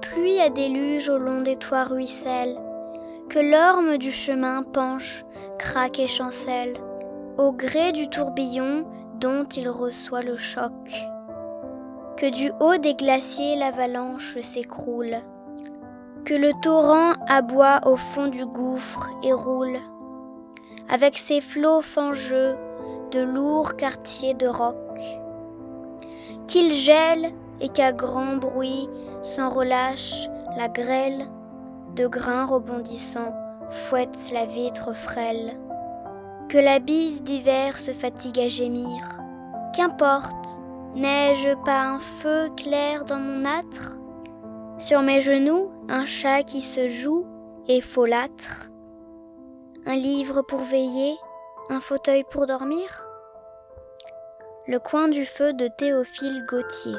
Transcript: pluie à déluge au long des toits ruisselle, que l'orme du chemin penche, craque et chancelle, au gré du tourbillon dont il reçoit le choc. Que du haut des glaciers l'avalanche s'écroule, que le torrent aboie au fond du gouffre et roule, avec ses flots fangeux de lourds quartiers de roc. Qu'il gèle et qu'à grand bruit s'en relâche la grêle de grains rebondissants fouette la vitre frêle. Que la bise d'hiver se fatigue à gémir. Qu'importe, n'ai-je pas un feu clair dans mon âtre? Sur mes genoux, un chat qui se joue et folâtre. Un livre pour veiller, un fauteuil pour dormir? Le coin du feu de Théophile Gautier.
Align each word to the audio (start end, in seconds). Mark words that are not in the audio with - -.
pluie 0.00 0.40
à 0.40 0.48
déluge 0.48 1.08
au 1.08 1.18
long 1.18 1.42
des 1.42 1.56
toits 1.56 1.84
ruisselle, 1.84 2.58
que 3.28 3.38
l'orme 3.38 3.98
du 3.98 4.10
chemin 4.10 4.62
penche, 4.62 5.24
craque 5.58 6.00
et 6.00 6.06
chancelle, 6.06 6.74
au 7.38 7.52
gré 7.52 7.92
du 7.92 8.08
tourbillon 8.08 8.84
dont 9.20 9.44
il 9.44 9.68
reçoit 9.68 10.22
le 10.22 10.36
choc. 10.36 10.72
Que 12.16 12.30
du 12.30 12.50
haut 12.60 12.78
des 12.78 12.94
glaciers 12.94 13.56
l'avalanche 13.56 14.38
s'écroule, 14.40 15.18
que 16.24 16.34
le 16.34 16.50
torrent 16.62 17.12
aboie 17.28 17.80
au 17.86 17.96
fond 17.96 18.26
du 18.26 18.44
gouffre 18.44 19.08
et 19.22 19.32
roule, 19.32 19.78
avec 20.88 21.16
ses 21.16 21.40
flots 21.40 21.80
fangeux 21.80 22.56
de 23.12 23.20
lourds 23.20 23.76
quartiers 23.76 24.34
de 24.34 24.48
roc. 24.48 24.76
Qu'il 26.48 26.72
gèle 26.72 27.32
et 27.60 27.68
qu'à 27.68 27.92
grand 27.92 28.36
bruit 28.36 28.88
s'en 29.22 29.48
relâche 29.48 30.28
la 30.56 30.68
grêle 30.68 31.26
de 31.94 32.06
grains 32.06 32.46
rebondissants 32.46 33.34
fouette 33.70 34.30
la 34.32 34.46
vitre 34.46 34.92
frêle. 34.92 35.58
Que 36.48 36.58
la 36.58 36.78
bise 36.78 37.22
d'hiver 37.22 37.78
se 37.78 37.92
fatigue 37.92 38.40
à 38.40 38.48
gémir. 38.48 39.00
Qu'importe, 39.74 40.60
n'ai-je 40.94 41.54
pas 41.64 41.82
un 41.82 42.00
feu 42.00 42.50
clair 42.56 43.04
dans 43.04 43.18
mon 43.18 43.44
âtre? 43.44 43.98
Sur 44.78 45.02
mes 45.02 45.20
genoux, 45.20 45.70
un 45.88 46.06
chat 46.06 46.42
qui 46.42 46.60
se 46.60 46.88
joue 46.88 47.26
et 47.68 47.80
folâtre. 47.80 48.70
Un 49.86 49.94
livre 49.94 50.42
pour 50.42 50.60
veiller, 50.60 51.16
un 51.68 51.80
fauteuil 51.80 52.24
pour 52.30 52.46
dormir? 52.46 53.06
Le 54.66 54.78
coin 54.78 55.08
du 55.08 55.24
feu 55.24 55.52
de 55.52 55.68
Théophile 55.68 56.44
Gautier. 56.48 56.96